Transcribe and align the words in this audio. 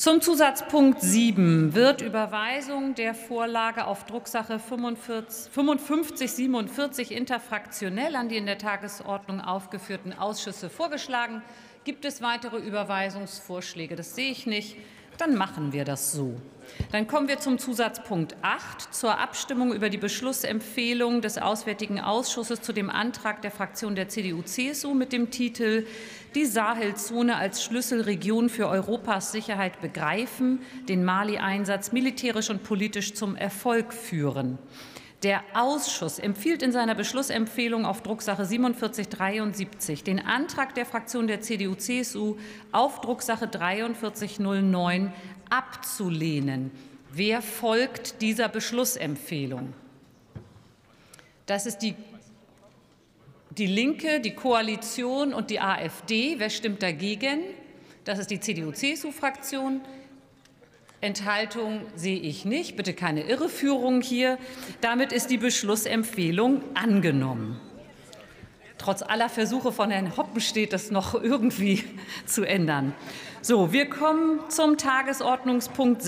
Zum 0.00 0.22
Zusatzpunkt 0.22 1.02
7 1.02 1.74
wird 1.74 2.00
Überweisung 2.00 2.94
der 2.94 3.12
Vorlage 3.12 3.86
auf 3.86 4.06
Drucksache 4.06 4.58
5547 4.58 7.12
interfraktionell 7.12 8.16
an 8.16 8.30
die 8.30 8.38
in 8.38 8.46
der 8.46 8.56
Tagesordnung 8.56 9.42
aufgeführten 9.42 10.14
Ausschüsse 10.14 10.70
vorgeschlagen. 10.70 11.42
Gibt 11.84 12.06
es 12.06 12.22
weitere 12.22 12.56
Überweisungsvorschläge? 12.56 13.94
Das 13.94 14.14
sehe 14.14 14.30
ich 14.30 14.46
nicht. 14.46 14.78
Dann 15.20 15.36
machen 15.36 15.74
wir 15.74 15.84
das 15.84 16.12
so. 16.12 16.34
Dann 16.92 17.06
kommen 17.06 17.28
wir 17.28 17.38
zum 17.38 17.58
Zusatzpunkt 17.58 18.36
8 18.40 18.94
zur 18.94 19.18
Abstimmung 19.18 19.74
über 19.74 19.90
die 19.90 19.98
Beschlussempfehlung 19.98 21.20
des 21.20 21.36
Auswärtigen 21.36 22.00
Ausschusses 22.00 22.62
zu 22.62 22.72
dem 22.72 22.88
Antrag 22.88 23.42
der 23.42 23.50
Fraktion 23.50 23.94
der 23.94 24.08
CDU-CSU 24.08 24.94
mit 24.94 25.12
dem 25.12 25.30
Titel 25.30 25.84
Die 26.34 26.46
Sahelzone 26.46 27.36
als 27.36 27.62
Schlüsselregion 27.62 28.48
für 28.48 28.66
Europas 28.66 29.30
Sicherheit 29.30 29.82
begreifen, 29.82 30.60
den 30.88 31.04
Mali-Einsatz 31.04 31.92
militärisch 31.92 32.48
und 32.48 32.62
politisch 32.62 33.12
zum 33.12 33.36
Erfolg 33.36 33.92
führen. 33.92 34.56
Der 35.22 35.42
Ausschuss 35.52 36.18
empfiehlt 36.18 36.62
in 36.62 36.72
seiner 36.72 36.94
Beschlussempfehlung 36.94 37.84
auf 37.84 38.02
Drucksache 38.02 38.46
4773 38.46 40.02
den 40.02 40.18
Antrag 40.18 40.74
der 40.74 40.86
Fraktion 40.86 41.26
der 41.26 41.42
CDU-CSU 41.42 42.36
auf 42.72 43.02
Drucksache 43.02 43.46
4309 43.46 45.12
abzulehnen. 45.50 46.70
Wer 47.12 47.42
folgt 47.42 48.22
dieser 48.22 48.48
Beschlussempfehlung? 48.48 49.74
Das 51.44 51.66
ist 51.66 51.78
die, 51.78 51.94
die 53.50 53.66
Linke, 53.66 54.20
die 54.20 54.34
Koalition 54.34 55.34
und 55.34 55.50
die 55.50 55.60
AfD. 55.60 56.36
Wer 56.38 56.48
stimmt 56.48 56.82
dagegen? 56.82 57.40
Das 58.04 58.18
ist 58.18 58.30
die 58.30 58.40
CDU-CSU-Fraktion. 58.40 59.82
Enthaltung 61.02 61.80
sehe 61.94 62.18
ich 62.18 62.44
nicht. 62.44 62.76
Bitte 62.76 62.92
keine 62.92 63.22
Irreführung 63.22 64.02
hier. 64.02 64.38
Damit 64.82 65.12
ist 65.12 65.30
die 65.30 65.38
Beschlussempfehlung 65.38 66.62
angenommen. 66.74 67.58
Trotz 68.76 69.02
aller 69.02 69.30
Versuche 69.30 69.72
von 69.72 69.90
Herrn 69.90 70.16
Hoppenstedt, 70.16 70.72
das 70.74 70.90
noch 70.90 71.14
irgendwie 71.22 71.84
zu 72.26 72.44
ändern. 72.44 72.94
So, 73.40 73.72
wir 73.72 73.88
kommen 73.88 74.40
zum 74.50 74.76
Tagesordnungspunkt 74.76 75.98